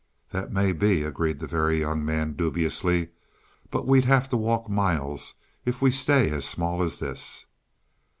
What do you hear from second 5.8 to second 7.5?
stay as small as this."